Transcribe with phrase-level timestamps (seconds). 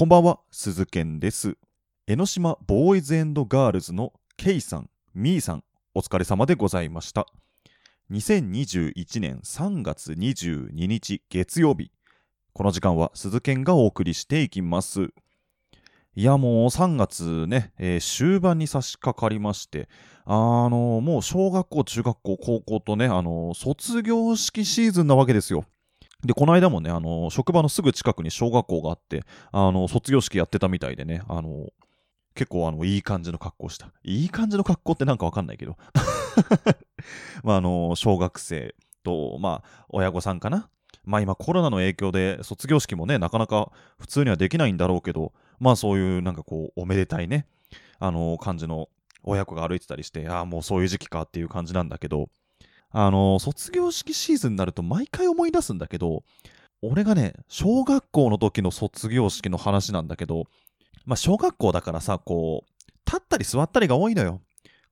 [0.00, 1.58] こんばんは、鈴健です。
[2.06, 7.26] 江ノ島ボーイズガールズの K さん、ミーさん、お疲れ様でございました。
[8.10, 11.90] 2021年3月22日月曜日。
[12.54, 15.10] この時間は鈴健がお送りしていきます。
[16.16, 19.90] いや、もう3月ね、えー終盤に差し掛かりまして、
[20.24, 20.32] あ
[20.70, 25.66] のもう小学校、中学校、高校とね、あの卒業式シーズンなわけですよ。
[26.24, 31.68] で、この間もね、あの職場のすぐ近くに小学校があって、あの卒業式やってたみたいでね、あの
[32.34, 33.92] 結構あのいい感じの格好した。
[34.02, 35.76] いい感じの格好ってなんかわかんないけど。
[37.42, 40.68] まあ、あの小学生と、まあ、親御さんかな。
[41.04, 47.46] まあ今コロナの影響で卒業式もね、なかなか普通にはできないんだろうけど、まあそういうなんかこう、おめでたいね、
[47.98, 48.88] あの感じの
[49.22, 52.28] 親子が歩いてたりして、ああ、もうそういう時期かっていう感じなんだけど、
[52.92, 56.24] あの卒業式シーズンになると毎回思い出すんだけど、
[56.82, 60.44] 俺がね、小学校の時の卒業式の話なんだけど、
[61.04, 64.40] まあ小学校だからさ、こう、立ったり座ったりが多いのよ。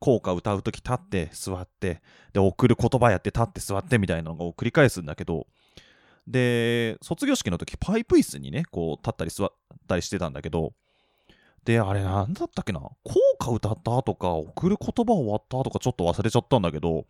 [0.00, 5.46] 校歌歌う時立って座って、で、送る言葉やって立って座ってみたいなのを繰り返すんだけど、
[6.26, 9.52] で、卒業式の時パイプ椅子にね、こう立ったり座っ
[9.88, 10.72] たりしてたんだけど、
[11.64, 12.80] で、あれなんだったっけな？
[12.80, 12.94] 校
[13.40, 17.06] 歌歌ったとか、送る言葉終わったとかちょっと忘れちゃったんだけど、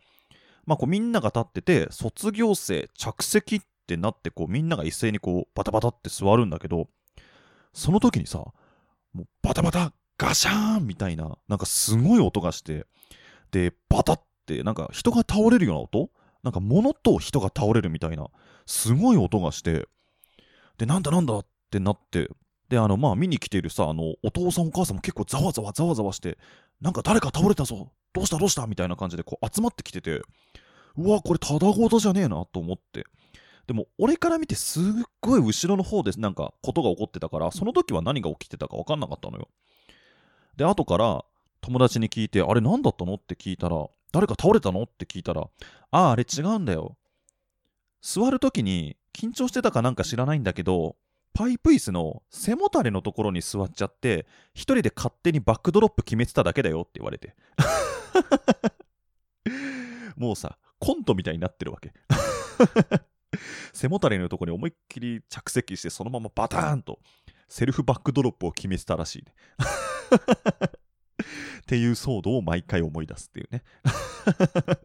[0.69, 6.87] まあこうみんなが立ってて、卒業生着席ってなって、こうみんなが一斉にこうバタバタって座るんだけど、
[7.73, 8.37] その時にさ、
[9.13, 12.85] もうバタバタガシャーンみたいな、なんかすごい音がして、
[13.49, 16.11] で、バタって、なんか人が倒れるような音？
[16.43, 18.27] なんか物と人が倒れるみたいな、
[18.67, 19.87] すごい音がして、
[20.77, 22.29] で、なんだなんだってなって、
[22.69, 26.37] で、あの、まあ、見に来ているさ、あの、お父さんお母さんも結構ざわざわざわざわして、
[26.79, 30.21] なんか誰か倒れたぞどうしたどうしたみたいな感じでこう集まってきてて、
[30.97, 33.05] うわ、これただごとじゃねえなと思って。
[33.67, 34.83] でも、俺から見てすっ
[35.21, 39.47] ごい後ろの方でなんかことが起こってたから、その時は何が起きてたか分かんなかったのよ。
[40.57, 41.23] で、後から
[41.61, 43.15] 友達に聞いて、あれ何だったの？
[43.15, 44.83] って聞いたら、誰か倒れたの？
[44.83, 45.47] って聞いたら、あ
[45.91, 46.97] あ、あれ違うんだよ。
[48.01, 50.95] 座る時に緊張してたかなんか知らないんだけど、
[51.33, 57.35] パイプ椅子の背もたれのところに座っちゃって、一人で勝手にバックドロップ決めてただけだよって言われて。
[60.17, 61.93] もうさ、コントみたいになってるわけ。
[63.73, 66.99] 背もたれのとこに思いっきり着席して、そのままバターンと
[67.47, 69.33] セルフバックドロップを決めてたらしいね。
[71.61, 73.63] っていう騒動を毎回思い出すっていうね。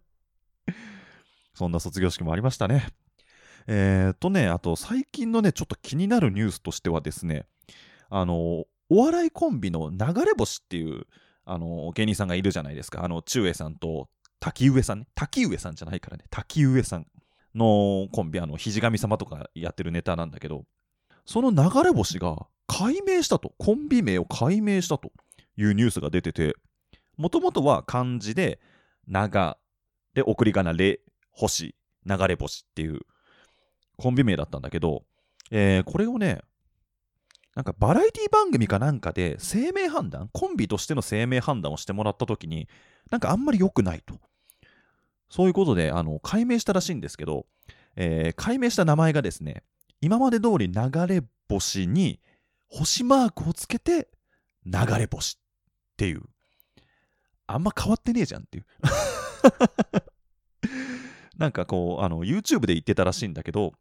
[1.55, 2.88] そんな卒業式もありましたね。
[3.66, 7.47] えー、っとね、あと最近のね、ちょっと気になるニュースとしてはですね、
[8.11, 11.06] あの、お笑いコンビの流れ星っていう、
[11.44, 13.05] あの、芸人さんがいるじゃないですか。
[13.05, 14.09] あの、中英さんと
[14.44, 15.06] 滝上さんね。
[15.15, 16.25] 滝上さんじゃないからね。
[16.28, 17.06] 滝上さん
[17.55, 20.66] のコンビ、あの、肘神様とかやってるネタなんだけど、
[21.25, 25.12] その流れ星が解明したと、コンビ名を解明したと
[25.56, 26.55] いうニュースが出てて、
[27.16, 28.60] もともとは漢字で、
[29.09, 29.56] 長、
[30.12, 31.00] で、送り仮名、れ、
[31.31, 31.75] 星、
[32.05, 33.00] 流れ星っていう
[33.97, 35.05] コンビ名だったんだけど、
[35.50, 36.43] えーこれをね、
[37.55, 42.69] なんかバラエティ番組かなんかで生命判断、コンビとしての生命判断をしてもらったときに、
[43.11, 44.21] なんかあんまり良くないと。
[45.34, 47.47] そういうことで、あの、解明したらしいんですけど、
[47.97, 49.65] えー解明した名前がですね、
[50.00, 52.21] 今まで通り流れ星に
[52.69, 54.06] 星マークをつけて
[54.65, 55.41] 流れ星っ
[55.97, 56.23] ていう。
[57.49, 58.65] あんま変わってねえじゃんっていう。
[61.37, 63.73] なんかこう、あの、YouTube で言ってたらしいんだけど、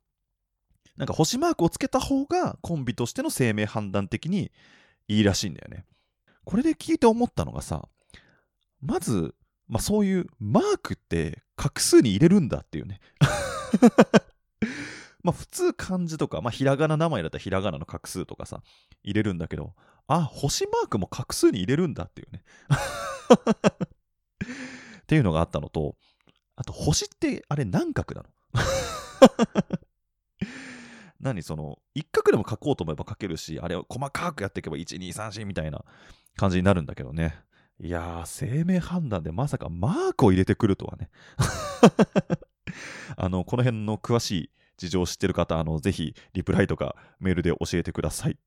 [0.97, 4.51] なんか星マークをつけた方がコンビとしての生命判断的に
[5.07, 5.85] いいらしいんだよね。
[6.45, 7.87] これで聞いて思ったのがさ、
[8.81, 9.35] まず、
[9.73, 12.99] まあそういうマークって画数に入れるんだっていうね。
[15.23, 18.61] まあ普通漢字とか、まあひらがな名前だったらひらがなの画数とかさ、
[19.01, 19.73] 入れるんだけど、
[20.05, 22.43] あ、星マークも画数に入れるんだっていうね。
[25.01, 25.97] っていうのがあったのと、
[26.55, 28.29] あと星ってあれ何画なの？
[31.19, 35.83] 何その一画でも書こうと思えば書けるしあれを細かくやっていけば1234みたいな
[36.35, 37.41] 感じになるんだけどね
[37.79, 41.09] いやー生命判断でまさかマークを入れてくるとはね。
[43.17, 48.37] あのこの辺の詳しい事情を知ってる方あのぜひリプライとかメールで教えてください。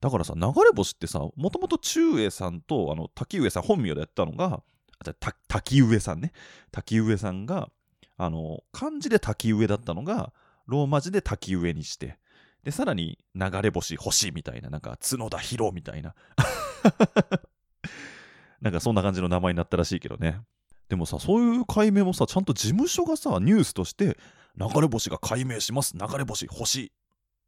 [0.00, 4.62] だからさ流れ星ってさもともと中英さんとあの滝上さん本名でやったのが
[5.04, 5.14] じゃ
[5.48, 6.32] 滝上さんね。
[6.70, 7.70] 滝上さんが
[8.16, 10.32] あの漢字で滝上だったのが
[10.66, 12.18] ローマ字で滝上にして
[12.64, 16.14] でさらに流れ星星みたいななんか角田博みたいな。
[18.60, 20.40] なんかそんな感じの名前になったらしいけどね
[20.88, 24.18] でもさそういう解明もさちゃんと事務所がさニュースとして
[24.56, 26.92] 流れ星が解明します流れ星星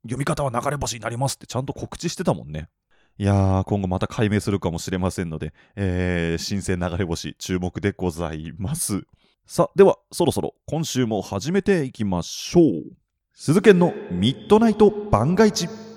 [0.03, 2.69] 読み方は流れ星になりますってちゃんと告知してたもんね
[3.19, 9.03] いやー、今後また解明するかもしれませんので、えー、新鮮流れ星、注目でございます。
[9.47, 12.97] さあ、では、そろそろ今週も始めていきましょう。
[13.35, 15.90] 鈴研のミッドナイト番外地。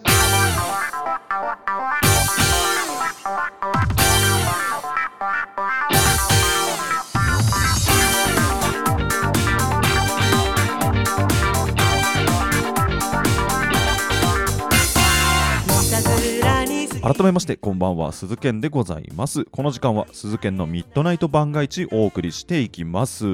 [17.03, 19.43] 改めましてこんばんは鈴研でございます。
[19.43, 23.25] この時間は鈴研のミッドナイト番外地お送りしていきます。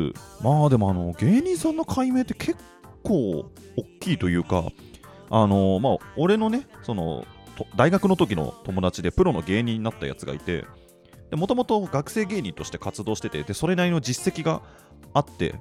[0.42, 2.58] まあでもあの芸人さんの解明って結
[3.04, 4.64] 構大きいというか
[5.30, 7.28] あのまあ俺のねその
[7.76, 10.66] 大学の時の友達でプロの芸人になったやつがいて
[11.32, 14.64] もともと学生芸人として活動しててでそれなりの実績が
[15.14, 15.54] あって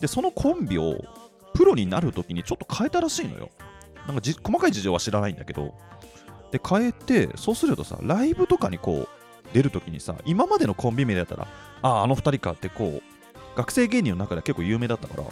[0.00, 1.00] でそのコンビを
[1.54, 3.50] プロになる時にちょっと変えたらしいのよ。
[4.08, 5.76] なんか細かい事情は知らないんだけど
[6.52, 9.08] で変えてそうするとさライブとかにこう
[9.52, 11.48] 出るときにさ今までのコンビ名だったら
[11.82, 15.24] あああの2人かってこう学生芸人の中では結構有名だったから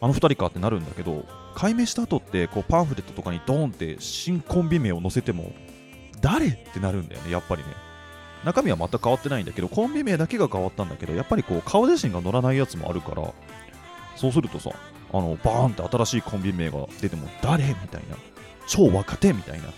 [0.00, 1.24] あの2人かってなるんだけど
[1.54, 5.52] 解明した後ってこうパンフレットとかにドーンって新コンビ名を載せても
[6.20, 7.68] 誰ってなるんだよねやっぱりね。
[8.44, 13.34] 中身は全く変わってないんだけどコンビ名だけが変わったんだけどやっぱりこう顔写真が載らないやつもあるから
[14.14, 14.70] そうするとさ
[15.12, 18.16] あのバーンって新しいコンビ名が出ても誰みたいな
[18.68, 19.68] 超若手みたいな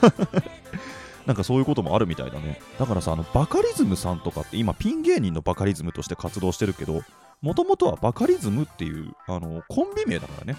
[1.26, 2.60] なんかそういうこともあるみたいだね。
[2.78, 7.02] だからさ、あのバカリズムさんとかって今ピン芸人のバカリズムとして活動してるけど、
[7.42, 10.56] もともとはバカリズムっていうあのコンビ名だからね。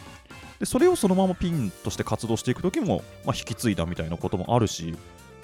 [0.60, 4.96] で、それをそのままピンとして活動していくときも、まあ、引き継いだみたいなこともあるし、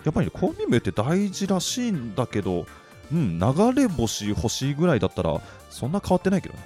[0.04, 2.66] やっぱり、ね、コンビ名って大事らしいんだけど、
[3.12, 6.60] うん、流れ星欲しいぐらいだったら、そんな変わってないけどね。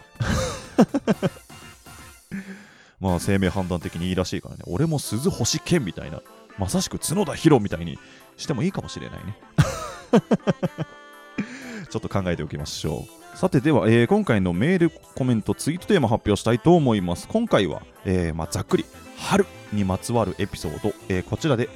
[2.99, 4.63] まあ、生命判断的にいいらしいからね。
[4.65, 6.21] 俺も鈴星剣みたいな。
[6.57, 7.99] まさしく角田ヒロみたいに
[8.35, 9.37] してもいいかもしれないね。
[11.89, 13.37] ちょっと考えておきましょう。
[13.37, 17.27] さてでは、えー今回のメール、コメント、ツイートテーマ発表したいと思います。
[17.27, 18.85] 今回は、えーまあ、ざっくり
[19.17, 21.69] 春にまつわるエピソード、えーこちらで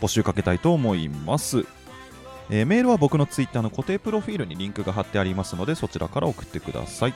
[0.00, 1.66] 募集かけたいと思います。
[2.50, 7.14] えメールは僕のツイッターの固定プロフィールにリンクが貼ってありますのでそちらから送ってください。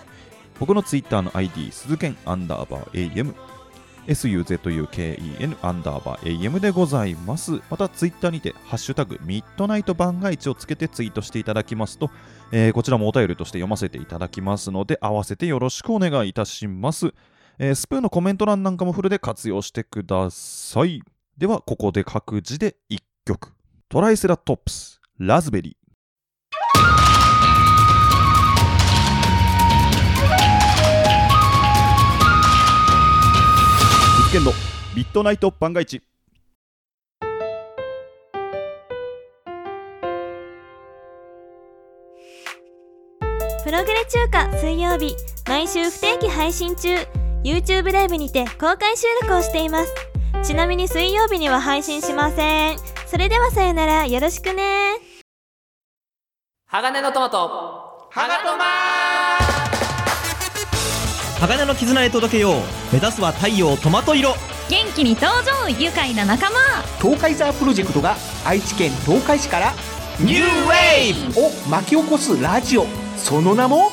[0.60, 3.34] 僕のツイッターの ID、鈴剣アンダーバー AM、
[4.06, 7.60] suzuken アンダーバー AM でございます。
[7.70, 12.10] またツイッターにて、ハッシュタグミッドナイト番外地をつけてツイートしていただきますと、
[12.50, 17.12] えーこちらもお便りとして読ませていただきますので、合わせてよろしくお願いいたします。
[17.58, 21.02] えースプーンのコメント欄なんかもフルで活用してください。
[21.38, 23.52] では、ここで各自で1曲。
[23.88, 25.81] トライセラトップス、ラズベリー。
[34.32, 34.52] 鈴研の
[34.96, 36.00] ミッドナイト番外地。
[43.62, 45.14] プログレ中華水曜日
[45.46, 46.96] 毎週不定期配信中。
[47.44, 49.94] YouTube ライブにて公開収録をしています。
[50.42, 52.78] ちなみに水曜日には配信しません。
[53.06, 54.94] それではさよならよろしくね。
[56.64, 58.08] 鋼のトマト。
[58.10, 58.81] ハガトマ
[61.42, 62.54] 鋼の絆へ届けよう。
[62.92, 64.36] 目指すは太陽トマト色。
[64.70, 66.56] 元気に登場愉快な仲間。
[67.00, 69.72] 東海ザープロジェクトが愛知県東海市から。
[70.20, 71.40] ニューウェーブ。
[71.40, 72.86] を巻き起こすラジオ。
[73.16, 73.90] その名も？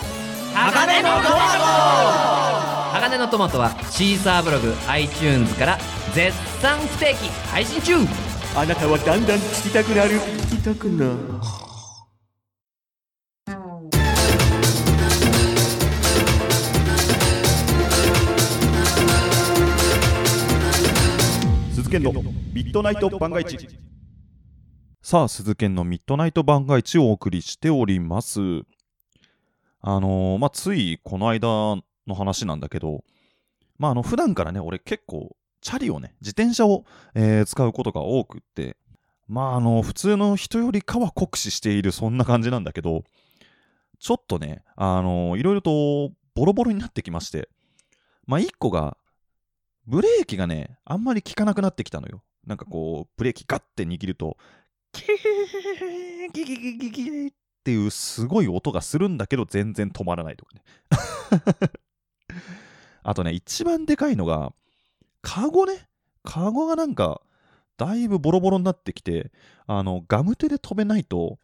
[0.53, 2.99] 鋼のトマト。
[2.99, 5.79] 鋼のトマトはシーサーブログ iTunes から
[6.13, 7.95] 絶賛不定期配信中。
[8.55, 10.19] あなたはだんだん聞きたくなる。
[10.21, 11.15] 聞きたくなる
[21.99, 23.67] 鈴のミッドナイト番外地。
[25.01, 28.39] さあ、鈴研のミッドナイト番外地をお送りしております。
[29.81, 31.47] あのーまあ、ついこの間
[32.07, 33.03] の話なんだけど、
[33.77, 38.77] まあ、あの、普段からね、俺結構、チャリをね、自転車を、えー使うことが多くって、
[39.27, 43.03] まあ、あの、普通の人よりかは酷使している、そんな感じなんだけど、
[43.99, 47.49] ちょっとね、あのいろいろとボロボロになってきまして、
[48.25, 48.95] まあ、一個が、
[49.89, 52.21] ブレーキがね、あんまり効かなくなってきたのよ。
[52.45, 54.37] なんかこう、ブレーキガッて握ると、
[54.91, 57.31] キーギギギギギギっ
[57.63, 60.61] ていうすごい音がするんだけど、全然止まらないとかね。
[63.01, 64.53] あとね、一番でかいのが、
[65.23, 65.87] カゴね。
[66.23, 67.21] カゴがなんか、
[67.77, 69.31] だいぶボロボロになってきて、
[69.65, 71.39] あの、ガム手で止めないと、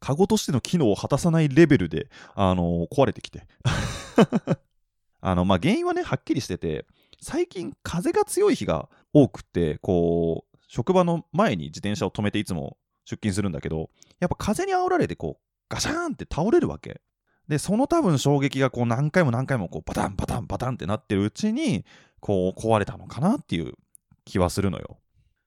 [0.00, 3.46] カゴとしての機能を果たさないレベルで、あの壊れてきて。
[5.20, 6.86] あの、まあ、原因はね、はっきりしてて、
[7.24, 13.90] 最近風が強い日が多くて、こう、職場の前に自転車を止めていつも出勤するんだけど、
[14.20, 17.00] やっぱ風に煽られてこう、ガシャーンって倒れるわけ。
[17.48, 21.84] で、その多分衝撃がこう何回も何回もこうバタンバタンバタンってなってるうちに、
[22.20, 23.74] こう壊れたのかなっていう
[24.24, 24.98] 気はするのよ。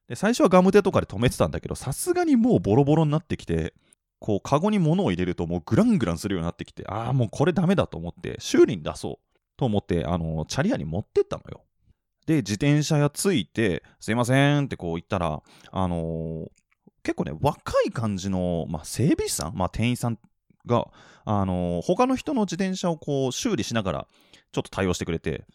[0.07, 3.73] で、最初はガムテとかで止めてたんだけど、さすがにもうボロボロになってきて、
[4.19, 11.66] こう、カゴに物を入れるともうグラングランするようになってきて、ああ、もうこれダメだと思って、修理に出そうと思って、あの、チャリ屋に持ってったのよ。
[12.27, 15.41] で、自転車屋ついて、すいませんってこう言ったら、
[15.71, 16.47] あのー、
[17.01, 20.19] 結構ね、若い感じの、まあ、整備士さん、まあ、店員さん
[20.65, 20.87] が、
[21.23, 24.07] あのー、他の人の自転車をこう修理しながら、
[24.51, 25.45] ちょっと対応してくれて、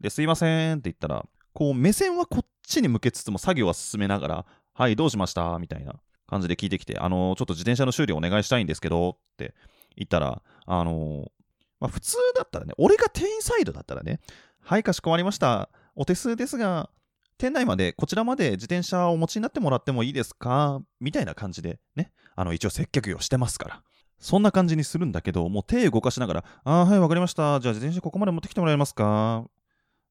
[0.00, 5.58] で、すいませんって言ったら、こう目線はこっちに向けつつも作業は進めながら、はい、どうしました？
[5.58, 5.94] みたいな
[6.26, 9.54] 感じで聞いてきて、あのー、ちょっと自転車の修理お願いしたいんですけどって
[9.96, 11.30] 言ったら、あのー、
[11.80, 14.20] まあ、普通だったらね、俺が店員サイドだったらね、
[14.60, 15.70] はい、かしこまりました。
[15.94, 16.90] お手数ですが、
[17.38, 20.80] 店内まで、こちらまで自転車をお持ちになってもらってもいいですか？
[21.00, 23.82] みたいな感じでね、あの、一応接客業してますから。
[24.18, 27.58] そんな感じにするんだけど、もう手動かしながら、ああ、はい、わかりました。
[27.58, 29.44] じゃあ自転車ここまで持ってきてもらえますか？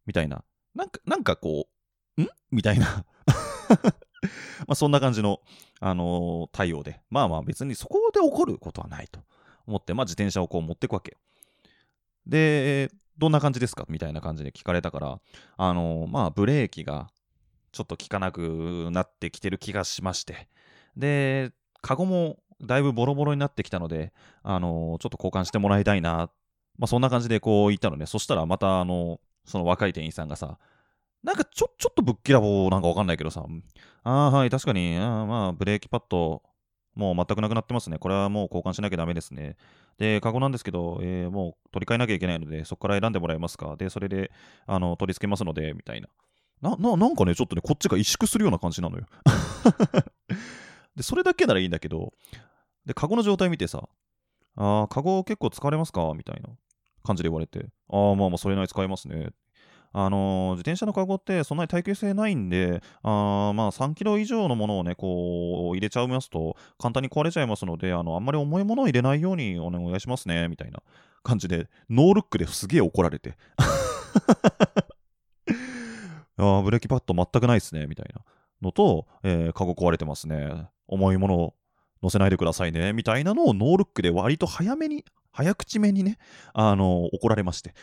[0.05, 0.43] みたいな。
[0.75, 1.67] なんか、なんかこ
[2.17, 2.27] う、ん？
[2.51, 3.05] みたいな
[4.67, 5.39] まあそんな感じの、
[5.79, 7.01] あのー、対応で。
[7.09, 9.21] まあまあ別にそこで起こることはないと
[9.65, 11.15] 思って、まあ自転車をこう持っていくわけ。
[12.27, 13.85] で、どんな感じですか？
[13.89, 15.19] みたいな感じで聞かれたから、
[15.57, 17.09] あの、まあ、ブレーキが
[17.71, 20.47] ちょっと効かなくなってきてる気がしまして、
[20.97, 21.51] で、
[21.81, 24.13] カゴもだいぶボロボロになってきたので、
[24.43, 26.29] あの、ちょっと交換してもらいたいな、
[26.77, 28.05] まあ、そんな感じでこう言ったのね。
[28.05, 30.57] そしたらまた、あのその若い店員さんがさ、
[31.23, 33.45] なんかちょ、ちょっとぶっきらぼうなんかわかんないけどさ、
[34.03, 36.41] ああ、はい、確かに、あまあ、ブレーキパッド、
[36.95, 37.97] もう全くなくなってますね。
[37.97, 39.55] これはもう交換しなきゃダメですね。
[39.97, 43.75] で、カゴなんですけど、えー、もう取り替えなきゃいけないので、そこから選んでもらえますか？
[43.77, 44.31] で、それで、
[44.65, 46.09] あの、取り付けますので、みたいな。
[46.61, 49.05] な、な、なんかね、ちょっとね、こっちが萎縮するような感じなのよ。
[50.95, 52.13] で、それだけならいいんだけど、
[52.85, 53.87] で、カゴの状態見てさ、
[54.55, 56.11] ああ、カゴ結構疲れますか？
[56.15, 56.49] みたいな
[57.03, 59.29] 感じで言われて、ああ、まあまあ、それなり使えますね。
[59.93, 70.79] あのー、自転車のカゴってそんなに耐久性ないんで、あまあ3キロ以上のものをね、こう入れちゃいますと簡単に壊れちゃいますので、あのあんまり重いものを入れないようにお願いしますね、みたいな
[71.23, 73.35] 感じで、ノールックですげえ怒られて。
[76.37, 78.21] あブレーキパッド全くないですね、みたいな
[78.61, 80.67] のと、えー、カゴ壊れてますね。
[80.87, 81.53] 重いものを
[82.01, 86.17] 乗せないでくださいね、みたいなのをノールックで割と早めに、早口めにね、
[86.53, 87.73] あのー、怒られまして。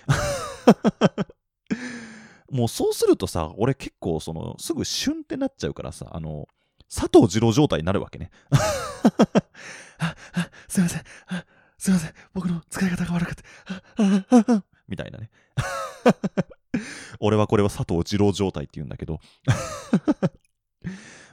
[2.51, 6.49] もうそうするとさ、俺結構その、すぐシュンってなっちゃうからさ、あの、
[6.93, 8.31] 佐藤二郎状態になるわけね。
[9.99, 11.03] あ、あ、すいません。
[11.27, 11.45] あ、
[11.77, 12.15] すいません。
[12.33, 13.43] 僕の使い方が悪くて。
[14.89, 15.31] みたいなね。
[17.21, 19.21] 俺はこれは佐藤二郎状態って言うんだけど。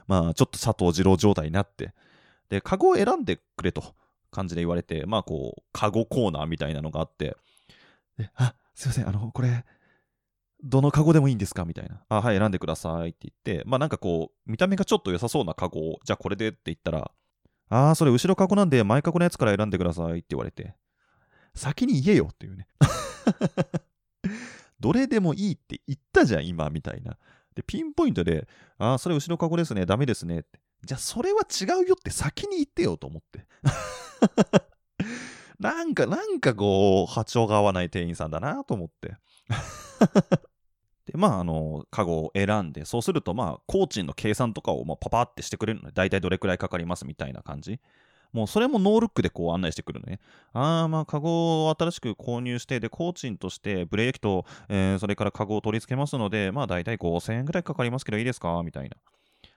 [0.06, 1.94] まあ、ちょっと佐藤二郎状態になって。
[2.48, 3.94] で、カゴを選んでくれと
[4.30, 7.36] 感じで言われて、まあこう、カゴコーナーみたいなのがあって、
[8.18, 9.08] であ、すいません。
[9.08, 9.64] あの、これ、
[10.62, 11.64] どのカゴでもいいんですか？
[11.64, 12.02] みたいな。
[12.08, 17.10] あ、はい、選んでくださいって言って、まあなんかこう、見た目がちょっと良さそうなカゴを、じゃあこれでって言ったら、
[17.68, 20.74] ああ、それ後ろカゴなんで前カゴのやつから選んでくださいって言われて、
[21.54, 22.68] 先に言えよっていうね。
[24.78, 27.16] どれでもいいって言ったじゃん、今、みたいな。
[27.54, 28.46] で、ピンポイントで、
[28.78, 30.60] ああ、それ後ろカゴですね、ダメですねって。
[30.84, 33.46] じゃあ、それは違うよって先に言ってよと思って。
[35.58, 39.16] なんか、なんかこう、波長が合わない店員さんだなと思って。
[41.06, 47.80] で、まあ、あの、カゴを選んで、そうすると、まあ、工賃の計算とかを、まあ、パパってしてくれるので、大体どれくらいかかりますみたいな感じ。
[48.32, 50.18] もうそれもノールックでこう案内してくるのね。
[50.52, 58.60] ああ、まあ、カゴを新しく購入して、で、工賃としてブレーキと、えー、それからカゴを取り付けますので、まあ、大体5000円ぐらいかかりますけどいいですか？
[58.64, 58.96] みたいな。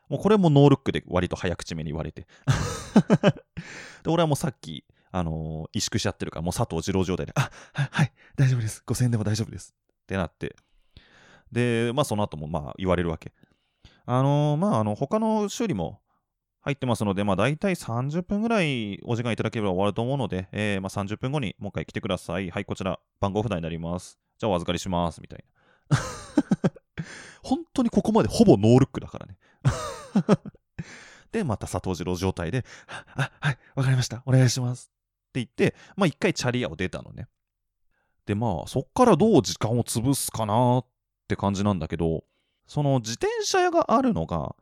[0.08, 2.26] もうこれもノールックで割と早口めに言われて。
[4.04, 8.84] で、俺はもうさっき、あのー、萎縮しちゃってるから、もう佐藤二郎状態で、あ、はい、大丈夫です。
[8.86, 9.74] 5000円でも大丈夫です。
[10.04, 10.56] ってなって。
[11.52, 13.34] で、まあその後もまあ言われるわけ。
[14.06, 16.00] あのー、まああの、他の修理も
[16.62, 22.50] 入ってますので、まあ大体30分ぐらいお時間いただければ終わると思うので、えー、まあ30分後にもう一回来てください。
[22.50, 24.20] はい、こちら番号札になります。
[24.38, 25.22] じゃあお預かりします。
[25.22, 25.44] みたい
[25.90, 25.98] な。
[27.44, 29.38] 本当にここまでほぼノールックだからね。
[31.32, 32.66] で、また佐藤二郎状態で、
[33.16, 34.24] あ、はい、わかりました。
[34.26, 34.99] お願いします。
[35.30, 37.28] って言って、まあ一回チャリアを出たのね。
[38.26, 40.86] で、まあそっからどう時間を潰すかなっ
[41.28, 42.24] て感じなんだけど、
[42.68, 44.56] その自転車屋があるのが、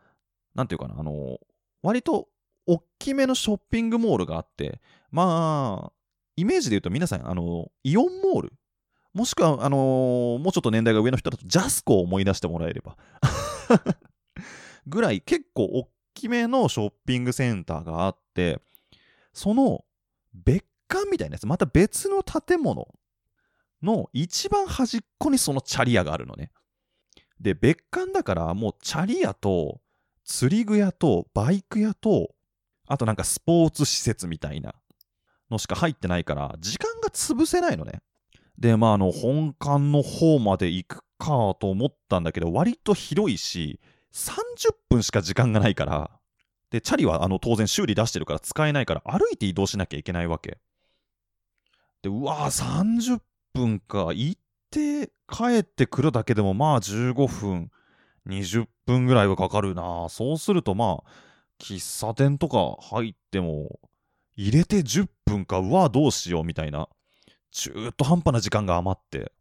[0.55, 1.39] なんていうかな、あの、
[1.81, 2.27] 割と
[2.65, 4.81] 大きめのショッピングモールがあって、
[5.11, 5.91] まあ、
[6.35, 8.53] イメージで言うと皆さん、あの、イオンモール？
[9.13, 9.77] もしくは、あの、
[10.39, 12.97] もうちょっと年代が上の人だとジャスコを思い出してもらえれば
[14.85, 18.61] ぐらい結構大き目のショッピングセンターがあって、
[19.33, 19.83] その
[20.43, 22.87] 別館みたいなやつ、また別の建物
[23.81, 26.51] の一番端っこにそのチャリ屋があるのね。
[27.39, 29.81] で、別館だからもうチャリ屋と
[30.25, 32.31] 釣り具屋とバイク屋と、
[32.87, 34.75] あとなんかスポーツ施設みたいな
[35.49, 38.01] のしか入ってないから、時間が潰せないのね。
[38.57, 43.79] で、まあ、あの、本館の方まで行くかと思ったんだけど、割と広いし、
[44.13, 46.16] 30分しか時間がないから、
[46.69, 50.57] で、チャリはあの当然修理出してるから使えないから、歩いて移動しなきゃいけないわけ。
[52.01, 53.21] で、うわぁ、30
[53.53, 54.13] 分か。
[54.13, 57.71] 行って帰ってくるだけでもまあ15分、
[58.27, 60.07] 20分ぐらいはかかるな。
[60.09, 61.09] そうするとまあ、
[61.59, 63.79] 喫茶店とか入っても、
[64.35, 66.87] 入れて10分か、うわ、どうしようみたいな。
[67.51, 69.31] 中途半端な時間が余って。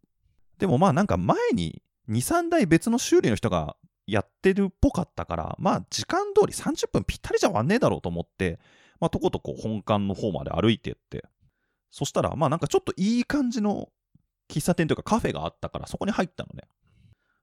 [0.57, 3.75] でもまあなんか前に2、3台別の修理の人が
[4.07, 8.59] やってるっぽかったから、まあ時間通り30分ぴったりじゃわんねえだろうと思って、
[8.99, 11.25] まあとことこ本館の方まで歩いてって、
[11.91, 13.89] そしたらまあなんかちょっといい感じの
[14.49, 16.63] 喫茶店というかカフェがあったからそこに入ったのね。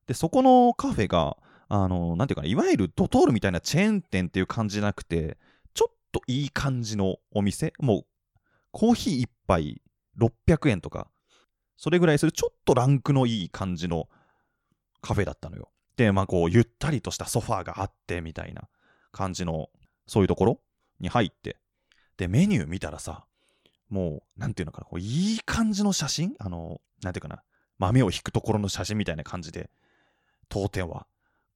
[0.07, 1.37] で、そこのカフェが、
[1.69, 5.39] あの、なんていうかな、いわゆるドトールみたいなチェーン店っていう感じじゃなくて、
[5.73, 8.07] ちょっといい感じのお店、もう
[8.71, 9.83] コーヒー一杯
[10.19, 11.09] 600円とか、
[11.77, 14.09] それぐらいするちょっとランクのいい感じの
[15.01, 15.71] カフェだったのよ。
[15.97, 18.69] で、まあこう、ゆったりとしたソファーがあってみたいな
[19.13, 19.71] 感じの、
[20.07, 20.61] そういうところ
[21.01, 21.57] に入って、
[22.17, 23.25] で、メニュー見たらさ、
[23.89, 26.35] もう、なんていうのかな、こういい感じの写真？
[26.39, 27.43] あの、なんていうかな、
[27.79, 29.71] 豆を引くところの写真みたいな感じで、
[30.49, 31.07] 当店は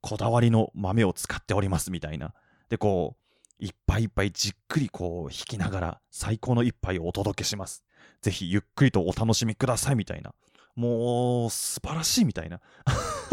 [0.01, 2.35] こだわりの豆を使っておりますみたいな。
[2.69, 3.25] で、こう、
[3.59, 7.83] 一杯一杯じっくりこう、引きながら最高の一杯をお届けします。
[8.21, 10.33] ぜひゆっくりとお楽しみくださいみたいな。
[10.79, 12.61] もう、素晴らしいみたいな。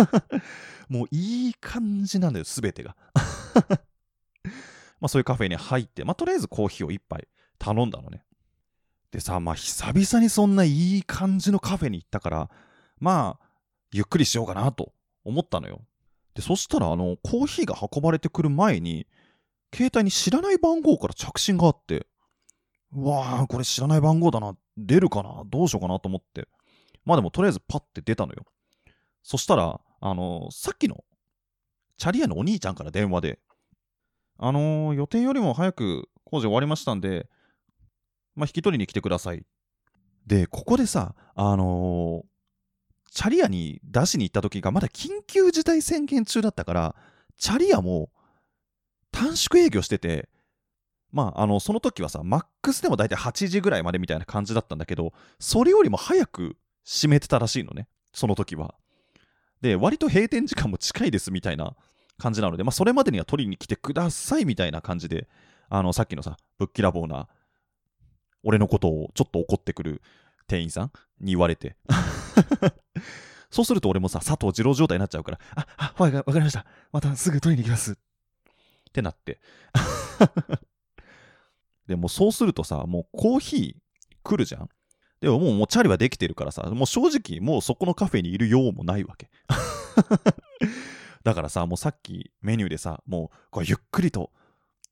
[0.90, 2.96] もういい感じなんだよ、すべてが。
[5.00, 7.28] まあそういうカフェに入って、まあとりあえずコーヒーを一杯
[7.60, 8.26] 頼んだのね。
[9.12, 12.50] でさ、まあ久々にそんないい感じのカフェに行ったから、
[13.00, 13.46] まあ、
[13.92, 15.82] ゆっくりしようかなと思ったのよ。
[16.34, 19.06] で、そしたら、あの、コーヒーが運ばれてくる前に、
[19.72, 22.08] 携帯に知らない番号から着信があって、
[22.92, 24.56] うわー、これ知らない番号だな。
[24.78, 26.48] 出るかなどうしようかなと思って。
[27.06, 28.46] まあでも、とりあえずパッて出たのよ。
[29.24, 31.04] そしたら、あのさっきの、
[31.98, 33.40] チャリ屋のお兄ちゃんから電話で、
[34.38, 37.30] あの予定よりも早く工事終わりましたんで、
[38.36, 39.46] まあ、引き取りに来てください。
[40.28, 42.36] で、ここでさ、あのー
[43.16, 46.96] チャリ屋に出しに行った時がまだ緊急事態宣言中だったから、
[47.38, 48.10] チャリ屋も
[49.10, 50.28] 短縮営業してて、
[51.14, 58.76] まあ、あの、その時はさ、マックスでも大体8時ぐらいまでみたいな感じだったんだけど、それよりも早く閉めてたらしいのね、その時は。
[59.62, 61.76] で、割と閉店時間も近いですみたいな
[62.18, 65.28] 感じなので、まあ、それまでには取りに来てくださいみたいな感じで、
[65.70, 67.28] あの、さっきのさ、ぶっきらぼうな、
[68.44, 70.02] 俺のことをちょっと怒ってくる
[70.48, 71.76] 店員さんに言われて。
[73.50, 76.66] そうすると俺もさ、佐藤二郎状態になっちゃうから、あ、あ、わかかりました。
[76.92, 77.94] またすぐ取りに行きます。
[77.94, 77.98] っ
[78.92, 79.40] てなって。
[81.88, 84.70] でもそうするとさ、もうコーヒー来るじゃん。
[85.26, 89.32] でももうもうチャリはできてるからさ、もう正直もうそこのカフェにいるようもないわけ。
[91.24, 94.32] だからさ、もうさっきメニューでさ、もうこうゆっくりと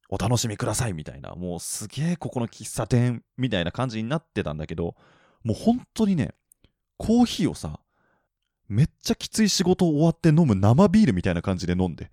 [0.10, 4.96] お楽しみくださいみたいな、もうすげえここの喫茶店みたいな感じになってたんだけど、
[5.44, 6.34] もう本当にね、
[6.98, 7.80] コーヒーをさ、
[8.68, 12.10] めっちゃきつい仕事終わって飲む生ビールみたいな感じで飲んで。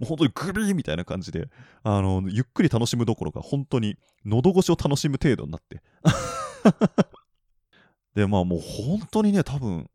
[0.00, 1.48] もう本当にグビーみたいな感じで、
[1.82, 5.82] あの、ゆっくり楽しむどころか、本当に喉越しを楽しむ程度になって。
[8.14, 9.90] で、まあもう本当にね、多分、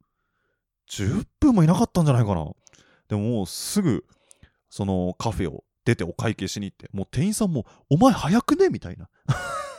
[0.89, 2.45] 10分もいなかったんじゃないかな。
[3.07, 4.05] でももうすぐ、
[4.69, 9.09] そのカフェを出てお会計しに行って、もう店員さんも、お前早くねみたいな。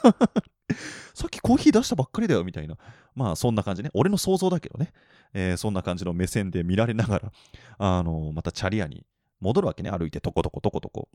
[1.14, 2.76] さっきコーヒー出したばっかりだよみたいな。
[3.14, 3.90] まあそんな感じね。
[3.94, 4.92] 俺の想像だけどね。
[5.34, 7.32] えーそんな感じの目線で見られながら、
[7.78, 9.04] あのまたチャリ屋に
[9.42, 9.90] 戻るわけね。
[9.90, 11.08] 歩いてトコトコトコトコ。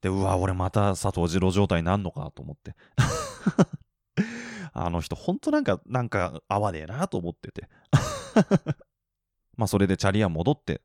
[0.00, 2.74] で、うわ、俺また佐藤二郎状態になんのかと思って。
[4.72, 7.68] あの人、ほんとなんか、なんか合わねえなと思ってて。
[9.56, 10.82] まあそれでチャリ屋戻って、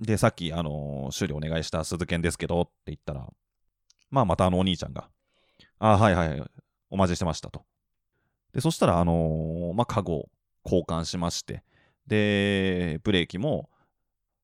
[0.00, 3.28] で、さっき、あの修理お願いした鈴研ですけどって言ったら、
[4.10, 5.08] まあまたあのお兄ちゃんが、
[5.78, 6.50] あはいはいはい、
[6.90, 7.64] お待ちしてましたと。
[8.52, 10.28] で、そしたら、あのーまあ、カゴを
[10.64, 11.62] 交換しまして、
[12.06, 13.69] で、ブレーキも、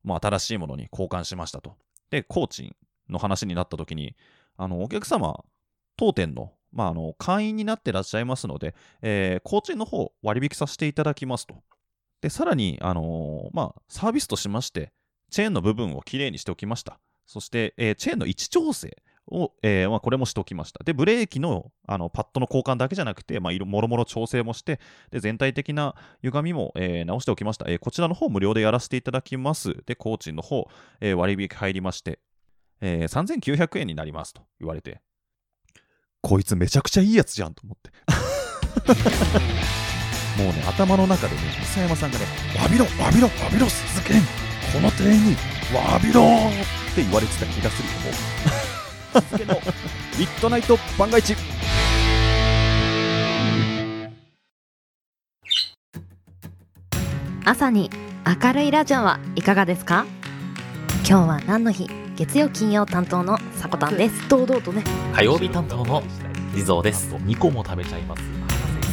[0.06, 1.74] まあ、新しいものに交換しましたと。
[2.10, 2.74] で、工賃
[3.10, 4.16] の話になった時に、
[4.56, 5.44] あの、お客様、
[5.96, 11.56] 当店の、まあ、あの、会員になってらっしゃいますので、えー工賃の方割引させていただきますと。
[12.20, 14.92] で、さらに、あのーまあ、サービスとしまして、
[15.30, 17.00] チェーンの部分をきれいにしておきました。
[17.26, 18.96] そして、えーチェーンの位置調整
[19.28, 20.82] を、えーまあ、これもしておきました。
[20.84, 29.74] で、ブレーキのあのパッドの交換だけじゃなくて、まあ、もろもろ調整もして、で全体的な歪みも、えー直しておきました、えーこちらの方無料でやらせていただきます。
[29.86, 30.68] で、工賃の方、
[31.00, 32.20] え割引入りまして、
[32.80, 35.00] え3900円になりますと言われて、
[36.22, 37.90] こいつめちゃくちゃいいやつじゃんと思って。
[40.36, 42.26] もうね、頭の中でね、伊山さんがね、
[42.60, 44.12] わびろ、わびろ、わびろ、鈴木
[44.72, 45.36] この店員に、
[45.74, 46.26] わびろっ
[46.94, 48.10] て言われてた気がすると思
[48.62, 48.65] う。
[49.20, 49.54] 鈴木の
[50.18, 51.34] ミッドナイト番外地。
[57.44, 57.90] 朝に
[58.42, 60.04] 明るいラジオはいかがですか？
[61.08, 61.88] 今日は何の日？
[62.16, 64.28] 月曜金曜担当のさこたんです。
[64.28, 64.82] 堂々とね。
[65.14, 66.02] 火曜日担当の
[66.54, 67.14] 地蔵です。
[67.14, 68.22] 2個も食べちゃいます。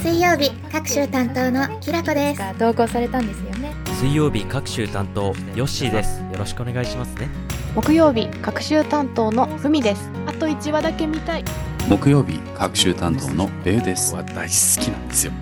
[0.04, 2.60] 水曜日各週担当のきらこです。
[2.60, 3.74] 投稿されたんですよね。
[3.88, 6.22] 水曜日各週担当ヨッシーです。
[6.22, 7.30] よろしくお願いしますね
[7.76, 10.08] 木曜日学習担当のふみです。
[10.28, 11.44] あと1話だけ見たい。
[11.90, 14.14] 木曜日各週担当のベウです。
[14.14, 15.34] 大好きなんですよ。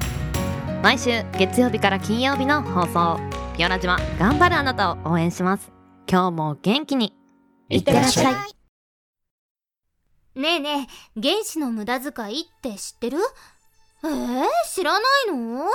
[0.81, 3.19] 毎週月曜日から金曜日の放送。
[3.57, 5.73] ピオラジは頑張るあなたを応援します。
[6.09, 7.13] 今日も元気に。
[7.67, 8.33] いってらっしゃい。
[10.39, 13.17] ねえねえ原子の無駄遣いって知ってる？
[14.05, 15.65] えー、知らないの？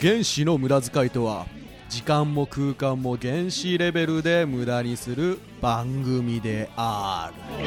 [0.00, 1.46] 原子の無駄遣いとは
[1.90, 7.64] 時間も空間も原子レベルで無駄にする番組である。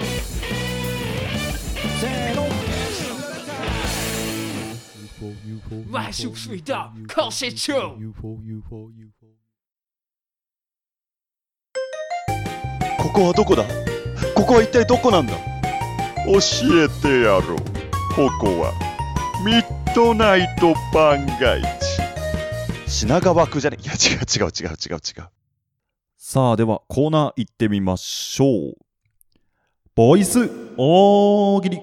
[1.99, 2.47] せーの
[5.91, 7.97] 万事水道考試中こ
[13.13, 13.65] こはどこだ？
[14.36, 15.33] ここは一体どこなんだ？
[16.25, 16.39] 教
[16.81, 17.57] えてやろう。
[18.15, 18.71] ここは
[19.45, 21.82] ミッドナイト番外地
[22.93, 23.79] 品川区じゃね？
[23.82, 25.29] いや違う違う違う違う違う
[26.15, 28.75] さあではコーナー行ってみましょう
[29.95, 31.79] ボイス大喜利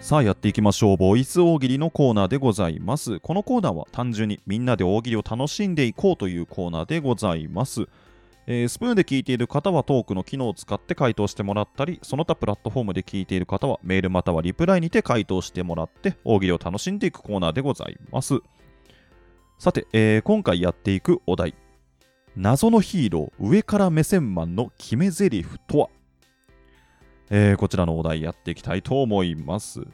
[0.00, 0.96] さあやっていきましょう。
[0.96, 3.20] ボイス大喜利のコーナーでございます。
[3.20, 7.88] このコーナーは単純にみんなで大喜利を楽しんでいこうというコーナーでございます。
[8.46, 18.40] えースプーンで聞いている方はトークの機能を使って回答してもらったり、その他プラットフォームで聞いている方はメールまたはリプライにて回答してもらって大喜利を楽しんでいくコーナーでございます。
[19.58, 21.54] さて、えー今回やっていくお題。
[22.36, 25.88] 謎のヒーロー上から目線マンの決め台詞とは？
[27.30, 29.86] えーこちらのお題やっていきたいと思います。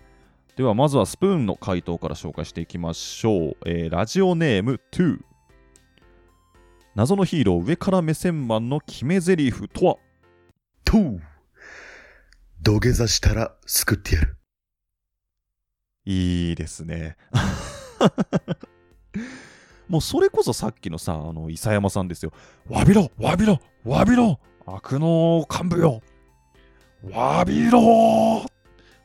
[0.57, 3.57] ではまずはスプーンの回答から紹介していきましょう。
[3.65, 5.21] えーラジオネーム2。
[7.01, 9.97] 謎のヒーロー上から目線マンの決め台詞とは？
[10.85, 11.23] とう
[12.61, 14.37] 土下座したら救ってやる。
[16.05, 17.17] いいですね。
[19.89, 22.35] もうそれこそさっきのさ、あの、伊佐山さんですよ。
[22.69, 26.03] わびろわびろわびろ悪の幹部よ
[27.11, 28.45] わびろも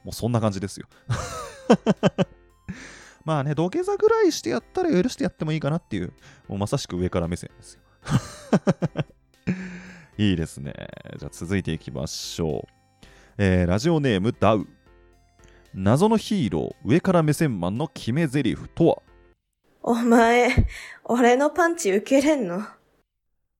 [0.07, 0.87] うそんな感じですよ。
[3.23, 6.11] まあね、土下座ぐらいしてやったら許してやってもいいかなっていう、
[6.49, 7.84] もうまさしく上から目線ですよ。
[10.17, 10.73] いいですね。
[11.17, 12.71] じゃあ続いていきましょう。
[13.37, 14.65] えーラジオネームダウ。
[15.73, 19.01] 謎のヒーロー上から目線マンの決め台詞とは？
[19.83, 20.49] お前、
[21.03, 22.65] 俺のパンチ受けれんの？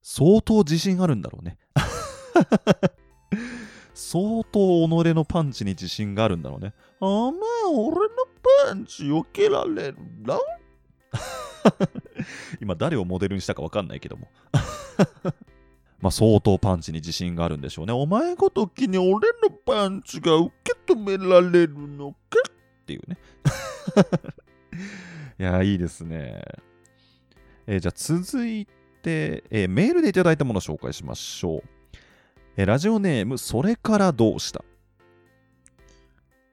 [0.02, 1.58] 相当自信あるんだろうね。
[3.94, 6.74] 相当己のパンチに自信があるんだろうね。
[7.00, 8.16] お前、俺の
[8.66, 10.40] パンチ避けられるな
[12.62, 14.30] 今、誰をモデルにしたか分かんないけども。
[16.00, 17.94] まあ、相当パンチに自信があるんでしょうね。
[17.94, 22.38] お前ごときに俺のパンチが受け止められるのか？
[22.48, 23.18] っていうね。
[25.40, 26.42] いや、いいですね。
[27.68, 28.68] えーじゃあ続い
[29.02, 31.64] て、えーメールでいただいたものを紹介しましょう。
[32.58, 34.64] えーラジオネーム、それからどうした？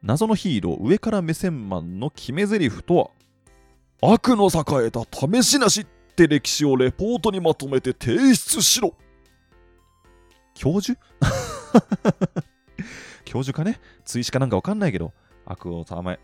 [0.03, 3.11] 謎のヒーロー、上から目線マンの決め台詞とは？
[4.05, 5.87] 悪の栄えた試しなしっ
[6.17, 8.95] て歴史をレポートにまとめて提出しろ
[10.55, 10.99] 教授？
[13.25, 13.81] 教授かね？
[14.05, 15.12] 追試かなんかわかんないけど、
[15.47, 16.21] 悪をたまえ、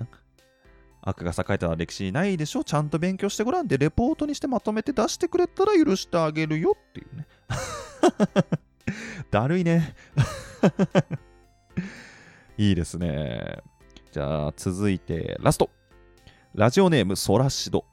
[1.00, 2.64] 悪が栄えた歴史ないでしょ？
[2.64, 7.26] ちゃんと勉強してごらんで、レポートにしてまとめて出してくれたら許してあげるよっていうね。
[9.30, 9.94] だるいね。
[12.58, 13.62] いいですね。
[14.12, 15.70] じゃあ続いてラスト。
[16.58, 17.84] ラジオネームソラシド。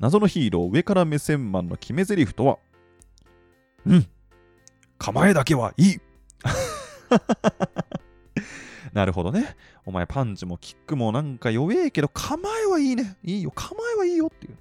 [0.00, 2.56] 謎のヒーロー上から目線マンの決め台詞とは？
[3.84, 4.06] うん
[4.96, 5.96] 構えだけはいい
[8.94, 9.54] なるほどね。
[9.84, 13.18] お前パンチもキックもなんか弱えけど構えはいいね。
[13.22, 13.52] いいよ。
[13.54, 14.56] 構えはいいよっていう。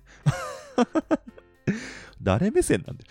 [2.22, 3.06] 誰目線なんで。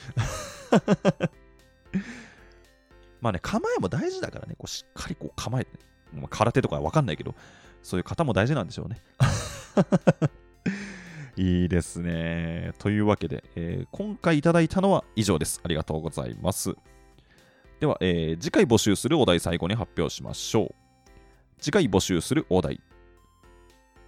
[3.23, 4.57] まあね、構えも大事だからね。
[4.59, 5.71] こうしっかりこう構えて、
[6.13, 7.35] まあ空手とかわかんないけど、
[7.85, 9.01] そういう方も大事なんでしょうね。
[11.37, 12.73] いいですね。
[12.79, 15.61] というわけで、えー今回いただいたのは以上です。
[15.63, 16.75] ありがとうございます。
[17.81, 20.75] では、えー次回募集するお題最後に発表しましょう。
[21.61, 22.81] 次回募集するお題。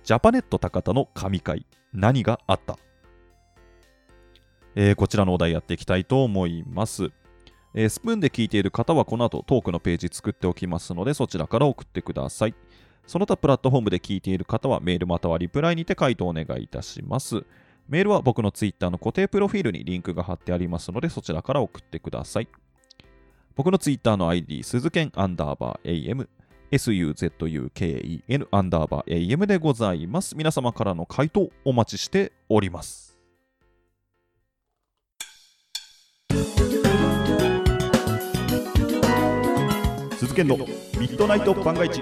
[0.05, 2.79] ジャパネット高田の神回、何があった？
[4.75, 7.11] えーこちらのお題やっていきたいと思います。
[7.75, 12.55] えースプーンで聞いている方はこの後トークのページ作っておきますのでそちらから送ってください。
[13.07, 17.45] その他プラットフォームで聞いている方はメールまたはリプライにて回答お願いいたします。
[17.89, 22.49] メールは僕のツイッターの固定プロフィールにリンクが貼ってありますのでそちらから送ってください。
[23.55, 26.29] 僕のツイッターの ID、鈴剣アンダーバー AM、
[26.73, 30.37] suzuken アンダーバー AM でございます。
[30.37, 33.17] 皆様からの回答お待ちしております。
[40.19, 40.65] 鈴剣のミ
[41.09, 42.01] ッドナイト番外地。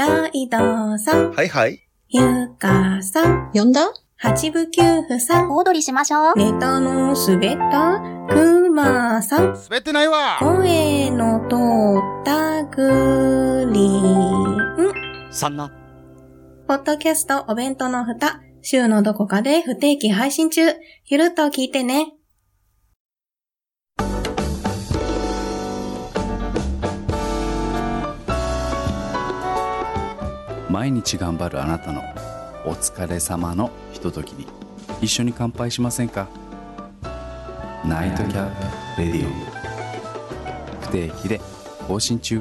[0.00, 1.86] ライドさん、はいはい。
[2.08, 3.92] ゆかさん、呼んだ？
[4.16, 6.38] 八部九夫さん、踊りしましょう。
[6.38, 11.56] ネタの滑ったくまさん、滑ってないわ声の通
[12.22, 15.28] ったグリーン。
[15.30, 15.70] そんな。
[16.66, 20.62] ポッドキャストお弁当の蓋、週のどこかで不定期配信中。
[21.08, 22.14] ゆるっと聞いてね。
[30.70, 32.00] 毎日頑張るあなたの
[32.64, 34.46] お疲れ様のひとときに。
[35.00, 36.28] 一緒に乾杯しませんか？
[37.84, 39.30] ナイトキャップレディオ。
[40.82, 41.40] 不定期で
[41.88, 42.40] 更新中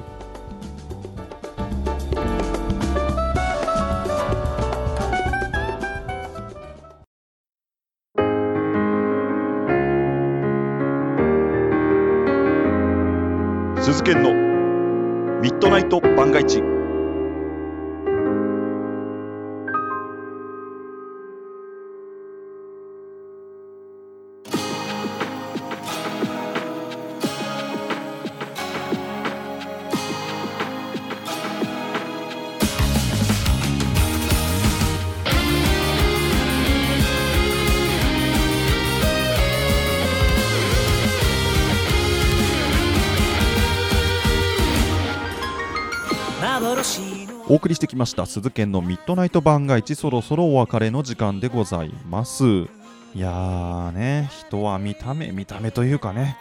[47.51, 52.43] お送りしてきました鈴研のミッドナイト番外地そろそろお別れの時間でございます。
[52.45, 52.67] い
[53.15, 56.37] やーね人は見た目見た目というかね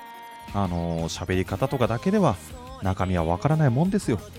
[0.52, 2.36] あのー喋り方とかだけでは
[2.82, 4.20] 中身はわからないもんですよ。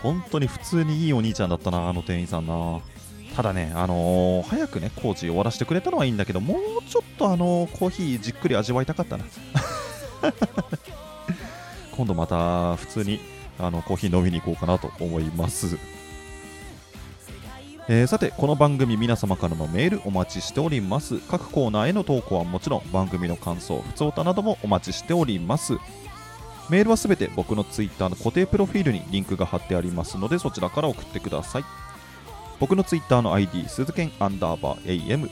[0.00, 2.78] 本当に普通にいいお兄ちゃんだったなあの店員さんな。
[3.34, 9.24] ただね、あのー早くね、工事終わらせてくれたのはいいんだけど、もうちょっとあのーコーヒーじっくり味わいたかったな。
[11.96, 13.20] 今度また普通に
[13.58, 15.78] あのコーヒー飲みに行こうかなと思います。
[17.88, 21.18] えーさて、この番組皆様からのメールお待ちしております。
[21.20, 25.74] 各コーナーへの投稿はもちろん番組の感想、普通歌などもお待ちしております。
[26.68, 31.64] メールはすべて僕のツイッターの固定プロフィールにリンクが貼ってありますのでそちらから送ってください。
[32.58, 35.30] 僕のツイッターの ID、鈴剣アンダーバー AM、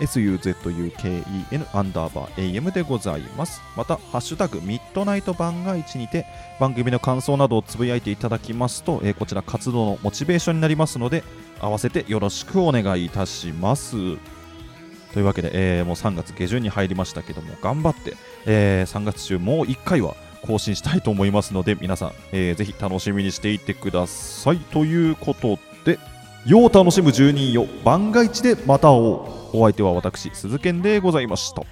[0.00, 3.60] SUZUKEN アンダーバー AM でございます。
[3.76, 6.26] また、ハッシュタグミッドナイト番外地にて
[6.58, 11.22] 番組の感想などをつぶやいていただきますと、えーこちら活動のモチベーションになりますので、
[11.60, 13.92] 合わせてよろしくお願いいたします。
[15.12, 20.14] というわけで、えーもう3月下旬に入りましたけども、頑張って、えー3月中もう1回は
[20.46, 24.58] 更新したいと思いますので、皆さん、えーぜひ楽しみにしていてください。
[24.58, 25.98] ということで、
[26.46, 29.39] よう楽しむ住人よ、番外地でまた会おう。
[29.52, 31.62] お相手は私、鈴賢でございました。